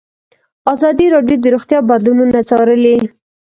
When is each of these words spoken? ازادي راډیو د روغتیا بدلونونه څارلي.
ازادي 0.73 1.05
راډیو 1.15 1.37
د 1.41 1.45
روغتیا 1.55 1.79
بدلونونه 1.89 2.39
څارلي. 2.49 2.95